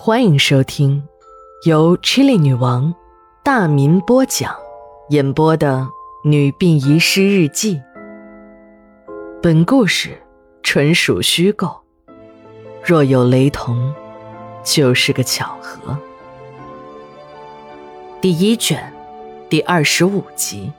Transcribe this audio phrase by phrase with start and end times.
[0.00, 1.02] 欢迎收听
[1.64, 2.94] 由 Chili 女王
[3.42, 4.54] 大民播讲、
[5.10, 5.88] 演播的
[6.28, 7.76] 《女病遗失日记》。
[9.42, 10.22] 本故事
[10.62, 11.80] 纯属虚构，
[12.84, 13.92] 若有雷同，
[14.62, 15.98] 就是个巧合。
[18.20, 18.92] 第一卷
[19.50, 20.72] 第二十五集。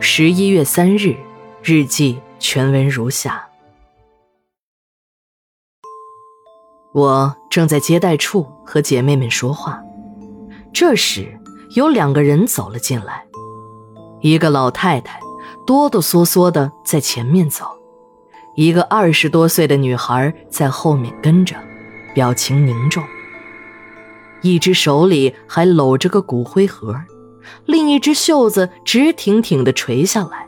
[0.00, 1.14] 十一月三日，
[1.62, 3.47] 日记全文如下。
[6.92, 9.80] 我正在接待处和姐妹们说话，
[10.72, 11.38] 这时
[11.76, 13.24] 有两个人走了进来，
[14.20, 15.20] 一个老太太
[15.66, 17.66] 哆哆嗦嗦的在前面走，
[18.56, 21.54] 一个二十多岁的女孩在后面跟着，
[22.14, 23.04] 表情凝重，
[24.40, 26.96] 一只手里还搂着个骨灰盒，
[27.66, 30.46] 另一只袖子直挺挺的垂下来，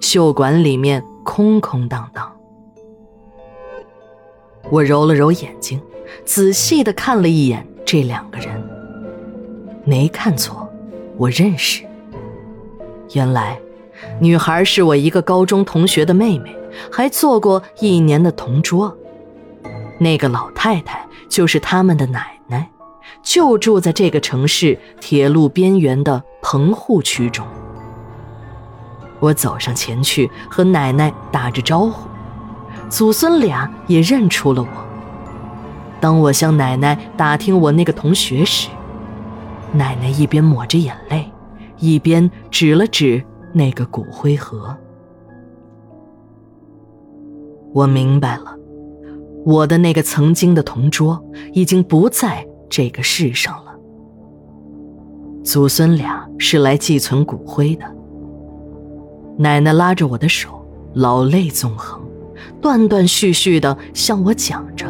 [0.00, 2.32] 袖管里面空空荡荡。
[4.70, 5.80] 我揉了揉眼睛，
[6.24, 8.62] 仔细的看了一眼这两个人，
[9.84, 10.68] 没看错，
[11.16, 11.82] 我认识。
[13.14, 13.58] 原来，
[14.20, 16.54] 女孩是我一个高中同学的妹妹，
[16.92, 18.94] 还做过一年的同桌。
[19.98, 22.70] 那个老太太就是他们的奶奶，
[23.22, 27.46] 就住在这个城市铁路边缘的棚户区中。
[29.20, 32.07] 我走上前去和奶奶打着招呼。
[32.88, 34.68] 祖孙俩也认出了我。
[36.00, 38.68] 当我向奶奶打听我那个同学时，
[39.72, 41.30] 奶奶一边抹着眼泪，
[41.78, 43.22] 一边指了指
[43.52, 44.76] 那个骨灰盒。
[47.74, 48.56] 我明白了，
[49.44, 53.74] 我的那个曾经的同桌已经不在这个世上了。
[55.44, 57.84] 祖孙俩是来寄存骨灰的。
[59.36, 60.64] 奶奶拉着我的手，
[60.94, 62.00] 老泪纵横。
[62.60, 64.86] 断断续续的向我讲着，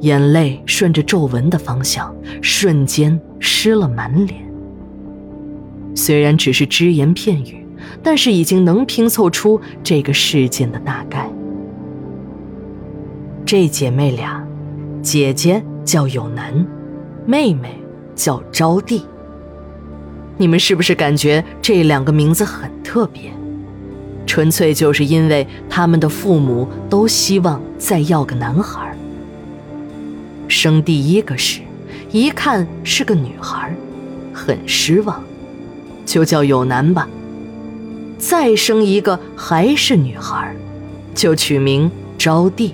[0.00, 4.40] 眼泪顺着皱纹的方向，瞬间湿了满脸。
[5.94, 7.66] 虽然只是只言片语，
[8.02, 11.28] 但是已经能拼凑出这个事件的大概。
[13.44, 14.46] 这姐妹俩，
[15.02, 16.66] 姐姐叫有南，
[17.26, 17.82] 妹妹
[18.14, 19.02] 叫招娣。
[20.36, 23.30] 你们是不是感觉这两个名字很特别？
[24.30, 28.96] 纯粹就是因为他们的父母都希望再要个男孩。
[30.46, 31.62] 生第一个时，
[32.12, 33.74] 一看是个女孩，
[34.32, 35.20] 很失望，
[36.06, 37.08] 就叫有男吧。
[38.18, 40.54] 再生一个还是女孩，
[41.12, 42.70] 就取名招娣，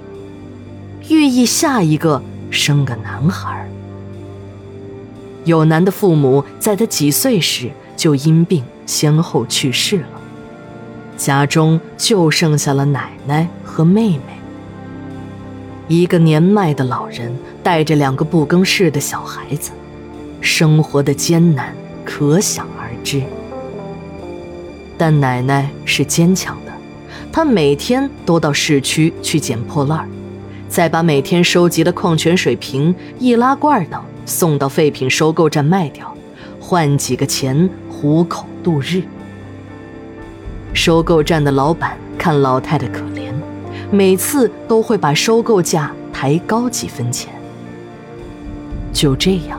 [1.08, 3.66] 寓意下一个生个男孩。
[5.46, 10.08] 有男的父母在他几岁时就因病先后去世了。
[11.16, 14.22] 家中就剩下了奶奶和妹妹。
[15.88, 19.70] 一个年迈的老人带着两个不更事的小孩子，
[20.40, 23.22] 生活的艰难可想而知。
[24.98, 26.72] 但奶奶是坚强的，
[27.32, 30.08] 她每天都到市区去捡破烂
[30.68, 36.12] 再把每天收集的矿泉水瓶、易拉罐等送到废品收购站卖掉，
[36.58, 39.02] 换几个钱糊口度日。
[40.76, 43.32] 收购站的老板看老太太可怜，
[43.90, 47.32] 每次都会把收购价抬高几分钱。
[48.92, 49.58] 就这样，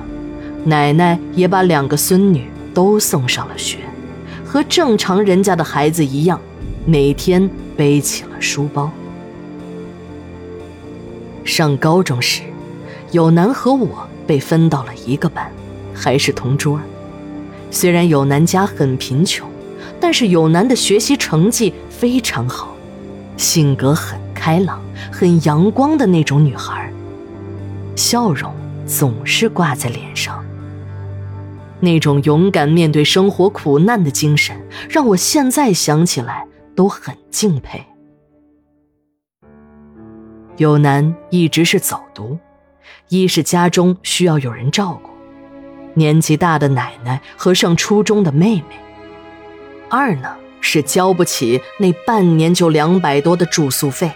[0.64, 3.80] 奶奶也把两个孙女都送上了学，
[4.46, 6.40] 和正常人家的孩子一样，
[6.86, 8.92] 每天背起了书包。
[11.44, 12.44] 上高中时，
[13.12, 15.52] 有男和我被分到了一个班，
[15.96, 16.80] 还是同桌。
[17.72, 19.50] 虽然有男家很贫穷。
[20.00, 22.76] 但是有男的学习成绩非常好，
[23.36, 24.82] 性格很开朗、
[25.12, 26.92] 很阳光的那种女孩，
[27.96, 28.54] 笑容
[28.86, 30.44] 总是挂在脸上。
[31.80, 34.56] 那种勇敢面对生活苦难的精神，
[34.90, 37.84] 让我现在想起来都很敬佩。
[40.58, 42.40] 有男一直是走读，
[43.10, 45.10] 一是家中需要有人照顾，
[45.94, 48.87] 年纪大的奶奶和上初中的妹妹。
[49.90, 54.12] 二呢是交不起那半年就两百多的住宿费，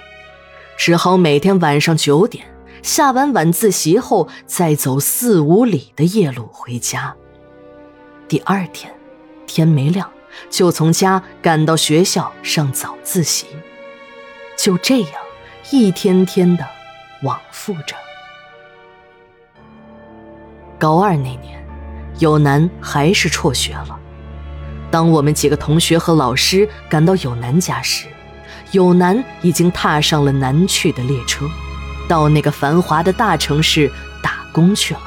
[0.77, 2.45] 只好每天晚上九点
[2.81, 7.15] 下完晚自习后，再走四五里的夜路回家。
[8.27, 8.93] 第二天，
[9.45, 10.09] 天没亮
[10.49, 13.45] 就从家赶到学校上早自习，
[14.57, 15.11] 就这样
[15.69, 16.65] 一天天的
[17.23, 17.95] 往复着。
[20.79, 21.63] 高二那年，
[22.17, 23.99] 有男还是辍学了。
[24.91, 28.05] 当我们几个同学和老师赶到有南家时，
[28.71, 31.45] 有南已经踏上了南去的列车，
[32.09, 33.89] 到那个繁华的大城市
[34.21, 35.01] 打工去了。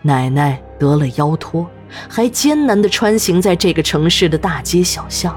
[0.00, 1.68] 奶奶得了腰托，
[2.08, 5.36] 还艰难地穿行在这个城市的大街小巷，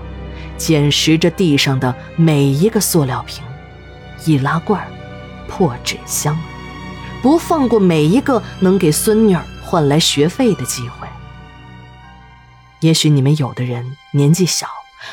[0.58, 3.44] 捡拾着地上的每一个塑料瓶、
[4.26, 4.82] 易拉罐、
[5.50, 6.38] 破纸箱，
[7.22, 11.01] 不放过每一个能给孙女儿换来学费的机会。
[12.82, 14.68] 也许你们有的人年纪小，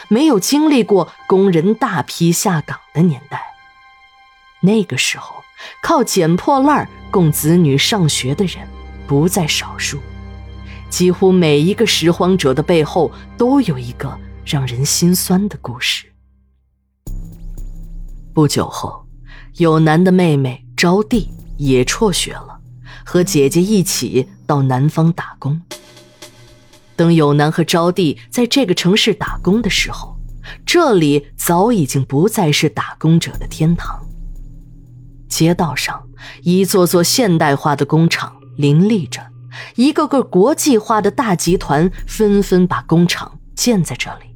[0.08, 3.42] 没有经历过工人大批下岗的年代。
[4.60, 5.36] 那个时候，
[5.82, 8.66] 靠捡破烂供子女上学的人
[9.06, 9.98] 不在少数。
[10.88, 16.06] 几乎每一个拾荒者的背后，都有一个让人心酸的故事。
[18.32, 19.06] 不久后，
[19.56, 21.28] 有男的妹妹招娣
[21.58, 22.60] 也辍学了，
[23.04, 25.60] 和姐姐一起到南方打工。
[26.98, 30.18] 等有南和招娣在这个城市打工的时候，
[30.66, 34.04] 这里早已经不再是打工者的天堂。
[35.28, 36.02] 街道上，
[36.42, 39.24] 一座座现代化的工厂林立着，
[39.76, 44.34] 一个个国际化的大集团纷纷把工厂建在这里。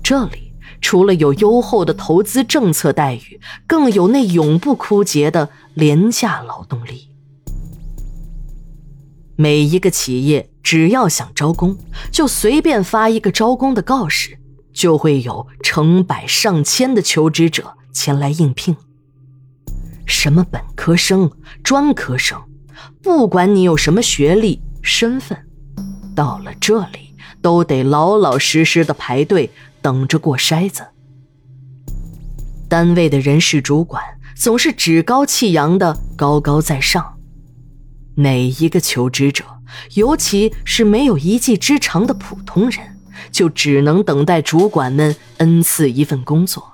[0.00, 7.08] 这里除了有优厚的投资政策待遇，更有那永不枯竭的廉价劳动力。
[9.42, 11.76] 每一个企业只要想招工，
[12.12, 14.38] 就随便发一个招工的告示，
[14.72, 18.76] 就会有成百上千的求职者前来应聘。
[20.06, 21.28] 什么本科生、
[21.64, 22.40] 专科生，
[23.02, 25.36] 不管你有什么学历、身份，
[26.14, 29.50] 到了这里都得老老实实的排队
[29.80, 30.86] 等着过筛子。
[32.68, 34.00] 单位的人事主管
[34.36, 37.18] 总是趾高气扬的高高在上。
[38.16, 39.44] 哪一个求职者，
[39.94, 42.98] 尤其是没有一技之长的普通人，
[43.30, 46.72] 就只能等待主管们恩赐一份工作。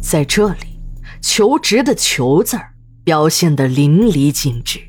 [0.00, 0.80] 在这里，
[1.20, 2.74] 求职的“求”字儿
[3.04, 4.80] 表现得淋漓尽致。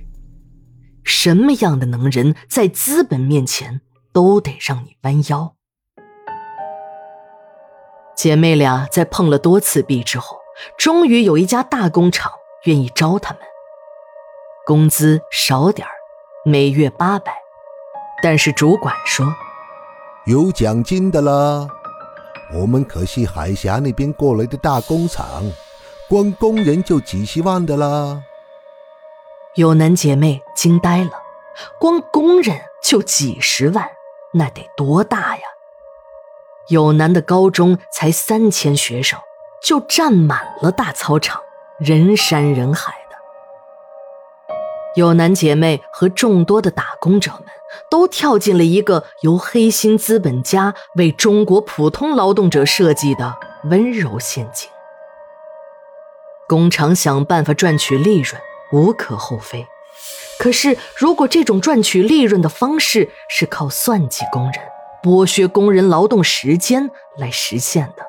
[1.04, 3.82] 什么样的能人，在资本面前
[4.14, 5.56] 都得让你弯腰。
[8.16, 10.38] 姐妹俩在碰了多次壁之后，
[10.78, 12.32] 终于有一家大工厂
[12.66, 13.42] 愿意招他们。
[14.66, 15.92] 工资少点儿，
[16.46, 17.36] 每月八百，
[18.22, 19.26] 但是主管说
[20.26, 21.68] 有奖金的啦。
[22.54, 25.52] 我们可是海峡那边过来的大工厂，
[26.08, 28.24] 光工人就几十万的啦。
[29.56, 31.12] 有男姐妹惊呆了，
[31.78, 33.90] 光工人就几十万，
[34.34, 35.44] 那得多大呀？
[36.70, 39.20] 有男的高中才三千学生，
[39.62, 41.42] 就占满了大操场，
[41.80, 43.03] 人山人海。
[44.96, 47.44] 有男姐妹和众多的打工者们
[47.90, 53.36] 都跳进了一个由黑心资本家为中国普通劳动者设计的
[53.66, 54.70] 温柔陷阱。
[56.48, 58.40] 工厂想办法赚取利润
[58.72, 59.66] 无可厚非，
[60.38, 64.54] 可是如果这种赚取利润的方式是靠算计工人、
[65.02, 68.06] 剥削工人劳动时间来实现的，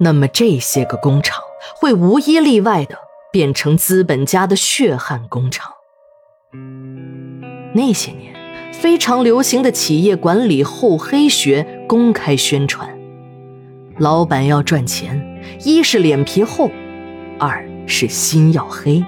[0.00, 1.40] 那么这些个工厂
[1.76, 2.98] 会无一例外的
[3.30, 5.74] 变成资本家的血汗工厂。
[7.72, 8.34] 那些年，
[8.72, 12.88] 非常流行的企业管理厚黑学公开宣传。
[13.98, 16.70] 老板要赚钱，一是脸皮厚，
[17.38, 19.04] 二是心要黑。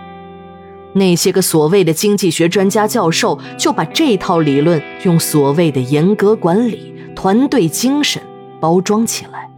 [0.94, 8.22] 那些个所谓的经济学专家教授，就把这套理论用所谓的严格管理、团队精神
[8.60, 9.48] 包装起来，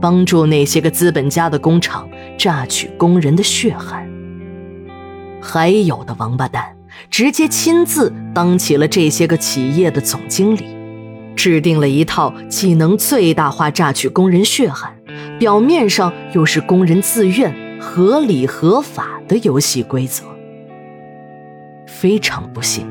[0.00, 4.06] 帮助那些个资本家的工厂榨取工人的血汗。
[5.40, 6.75] 还有的王八蛋。
[7.10, 10.64] 直接亲自当起了这些个企业的总经理，
[11.34, 14.96] 制定了一套既能最大化榨取工人血汗，
[15.38, 20.24] 表面上又是工人自愿、合理合法的游戏规则。
[21.86, 22.86] 非常不幸，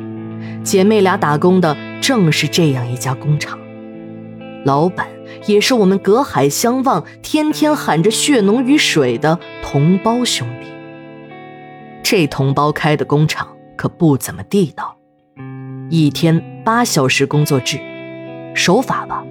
[0.63, 3.59] 姐妹俩打工的正是这样一家工厂，
[4.63, 5.07] 老板
[5.45, 10.67] 也是我们隔海相望、天天喊着血浓于水的同胞兄弟。
[12.01, 13.54] 这同胞开的工厂。
[13.75, 14.97] 可不怎么地道，
[15.89, 17.79] 一天八小时工作制，
[18.55, 19.23] 守法吧，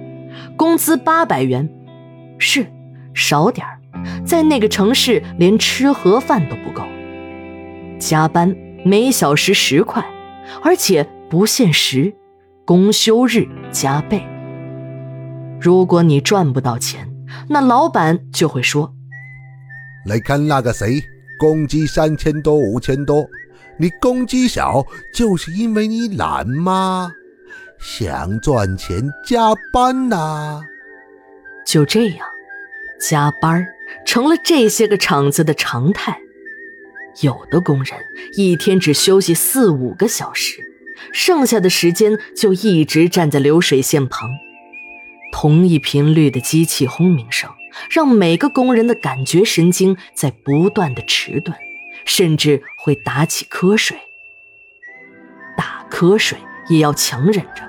[0.55, 1.69] 工资八百元，
[2.37, 2.65] 是
[3.13, 3.79] 少点儿，
[4.25, 6.83] 在那个城市连吃盒饭都不够。
[7.99, 10.05] 加班每小时十块，
[10.61, 12.13] 而且不限时，
[12.65, 14.21] 公休日加倍。
[15.59, 17.09] 如果你赚不到钱，
[17.49, 18.93] 那老板就会说
[20.05, 21.01] ：“来看那个谁，
[21.39, 23.25] 工资三千多、五千多。”
[23.77, 27.11] 你工资小，就是因为你懒吗？
[27.77, 30.61] 想赚钱加班呐！
[31.67, 32.25] 就这样，
[32.99, 33.65] 加班
[34.05, 36.17] 成了这些个厂子的常态。
[37.21, 37.99] 有的工人
[38.37, 40.57] 一天只休息四五个小时，
[41.11, 44.29] 剩下的时间就一直站在流水线旁。
[45.31, 47.49] 同一频率的机器轰鸣声，
[47.89, 51.55] 让每个工人的感觉神经在不断的迟钝，
[52.05, 53.97] 甚至会打起瞌睡。
[55.57, 56.37] 打瞌睡
[56.69, 57.63] 也要强忍着，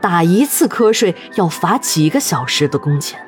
[0.00, 3.24] 打一次瞌睡要罚几个小时的工钱。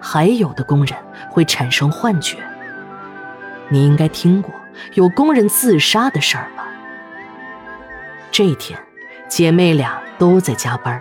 [0.00, 0.96] 还有的工人
[1.30, 2.38] 会产生幻觉。
[3.68, 4.52] 你应该听过
[4.94, 6.66] 有工人自杀的事儿吧？
[8.32, 8.78] 这天，
[9.28, 11.00] 姐妹俩都在加班，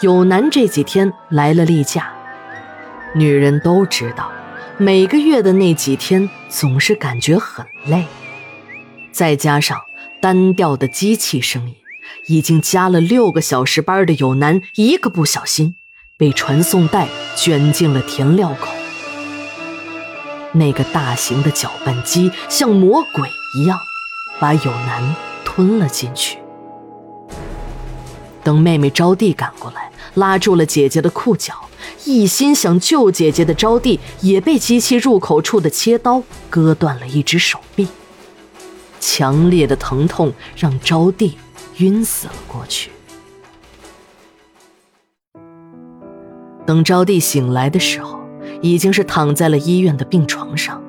[0.00, 2.12] 有男这几天来了例假。
[3.14, 4.32] 女人都知道，
[4.76, 8.06] 每个月的那几天总是感觉很累，
[9.12, 9.80] 再加上
[10.20, 11.76] 单调的机器声音，
[12.26, 15.76] 已经加了六个小时班的有男一个不小心
[16.18, 18.72] 被传送带卷进了填料口。
[20.50, 23.78] 那个大型的搅拌机像魔鬼一样，
[24.40, 25.14] 把有男
[25.44, 26.38] 吞了进去。
[28.42, 31.54] 等妹妹招娣赶过来，拉住了姐姐的裤脚，
[32.04, 37.88] 一心想救姐姐的招娣也被机器入口处的切刀割断了一只手臂。
[39.00, 41.32] 强烈的疼痛让招娣
[41.78, 42.90] 晕死了过去。
[46.66, 48.24] 等招娣醒来的时候。
[48.60, 50.82] 已经是躺在了医院的病床上，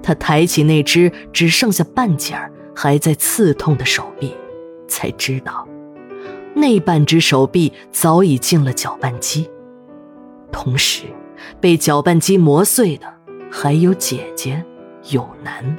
[0.00, 4.32] 他抬起那只只剩下半截儿还在刺痛的手臂，
[4.86, 5.66] 才知道，
[6.54, 9.50] 那半只手臂早已进了搅拌机，
[10.54, 11.02] 同时，
[11.60, 13.12] 被搅拌机磨碎的
[13.50, 14.64] 还有姐姐
[15.10, 15.76] 有男。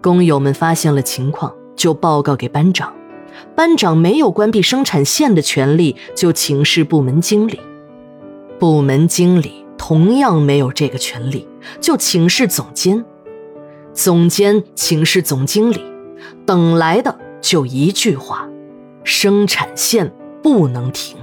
[0.00, 2.94] 工友们发现了情况，就报告给班长，
[3.54, 7.60] 班长没有关闭生产线的权利，就请示部门经理。
[8.58, 11.46] 部门经理同样没有这个权利，
[11.82, 13.04] 就请示总监，
[13.92, 15.84] 总监请示总经理，
[16.46, 18.48] 等来的就一句话：
[19.04, 20.10] 生产线
[20.42, 21.18] 不能停，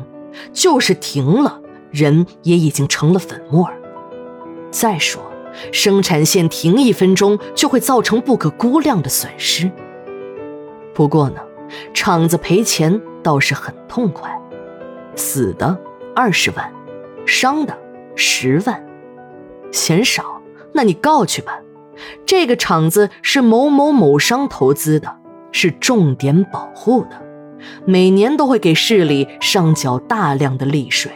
[0.54, 1.62] 就是停了，
[1.92, 3.70] 人也已经成了粉末。
[4.72, 5.22] 再说，
[5.72, 9.72] 生产线停一分钟就会造成不可估量的损失。
[10.94, 11.42] 不过呢，
[11.94, 14.38] 厂子赔钱倒是很痛快，
[15.16, 15.78] 死的
[16.16, 16.72] 二十万。
[17.28, 17.76] 伤的
[18.16, 18.86] 十万，
[19.72, 20.44] 嫌少？
[20.74, 21.60] 那你告去吧。
[22.24, 25.18] 这个厂子是某某某商投资的，
[25.52, 27.25] 是重点保护的，
[27.86, 31.12] 每年都会给市里上缴大量的利税。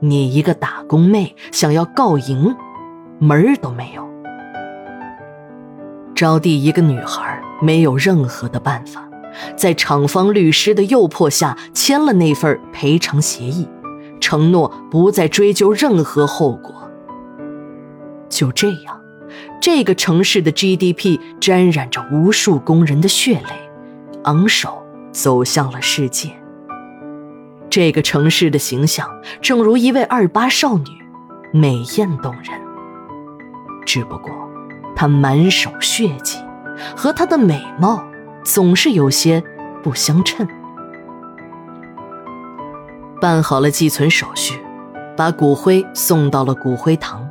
[0.00, 2.54] 你一个打工妹想要告赢，
[3.18, 4.08] 门儿都没有。
[6.14, 9.08] 招娣一个女孩没有任何的办法，
[9.56, 13.68] 在厂方律师的诱迫下签了那份赔偿协议。
[14.20, 16.74] 承诺不再追究任何后果。
[18.28, 19.00] 就这样，
[19.60, 23.70] 这个城市的 GDP 沾染着无数工人的血泪，
[24.24, 24.79] 昂首
[25.12, 26.30] 走向了世界。
[27.68, 29.08] 这个城市的形象，
[29.40, 30.86] 正如一位二八少女，
[31.52, 32.60] 美艳动人。
[33.86, 34.30] 只不过，
[34.96, 36.38] 她满手血迹，
[36.96, 38.04] 和她的美貌
[38.44, 39.42] 总是有些
[39.82, 40.46] 不相称。
[43.20, 44.58] 办好了寄存手续，
[45.16, 47.28] 把骨灰送到了骨灰堂。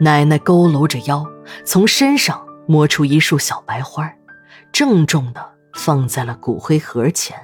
[0.00, 1.24] 奶奶佝偻着腰，
[1.64, 4.10] 从身上摸出一束小白花，
[4.72, 7.38] 郑重的放在了骨灰盒前。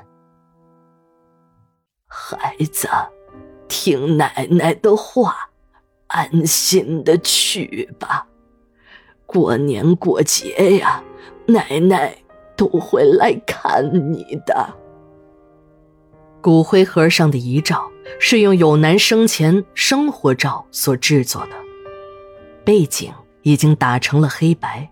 [2.08, 2.88] 孩子，
[3.68, 5.50] 听奶奶的话，
[6.08, 8.26] 安心的去吧。
[9.26, 11.02] 过年过节呀，
[11.46, 12.16] 奶奶
[12.56, 14.74] 都会来看你的。
[16.40, 21.52] 骨灰盒上的遗照是用有男生前生活照所制作的，
[22.64, 23.12] 背景
[23.42, 24.90] 已经打成了黑白，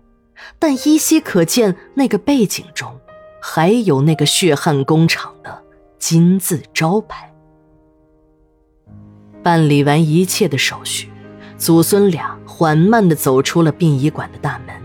[0.57, 2.97] 但依稀可见那个背景中
[3.41, 5.63] 还有那个血汗工厂的
[5.97, 7.33] 金字招牌。
[9.43, 11.09] 办理完一切的手续，
[11.57, 14.75] 祖孙俩缓慢地走出了殡仪馆的大门。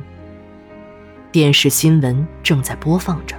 [1.30, 3.36] 电视新闻正在播放着。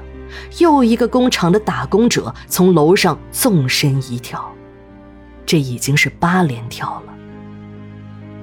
[0.59, 4.53] 又一个工厂的打工者从楼上纵身一跳，
[5.45, 7.13] 这已经是八连跳了。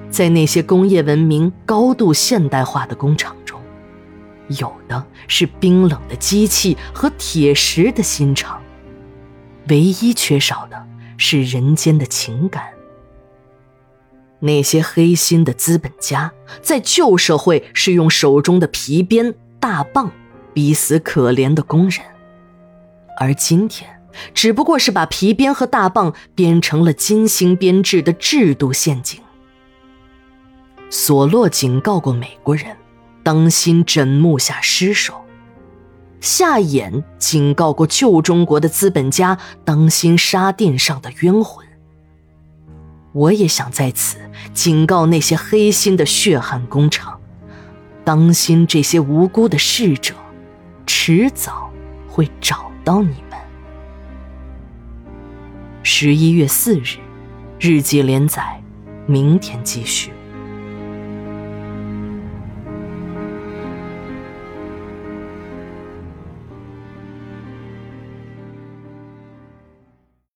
[0.09, 3.35] 在那些工业文明、高度现代化的工厂，
[4.47, 8.61] 有的是冰冷的机器和铁石的心肠，
[9.69, 10.87] 唯一缺少的
[11.17, 12.63] 是人间的情感。
[14.39, 20.11] 那些黑心的资本家在旧社会是用手中的皮鞭、大棒。
[20.53, 21.99] 逼死可怜的工人，
[23.19, 24.01] 而今天
[24.33, 29.19] 只不过是把皮鞭和大棒编成了精心编制的制度陷阱，
[30.89, 32.73] 索洛警告过美国人，
[33.25, 35.15] 当心枕木下尸首；
[36.21, 41.65] 夏衍警告过旧中国的资本家，当心沙甸上的冤魂。
[43.13, 44.19] 我也想在此
[44.53, 47.19] 警告那些黑心的血汗工厂，
[48.03, 50.13] 当心这些无辜的逝者，
[50.85, 51.71] 迟早
[52.07, 53.39] 会找到你们。
[55.81, 56.99] 十一月四日，
[57.59, 58.61] 日记连载，
[59.07, 60.11] 明天继续。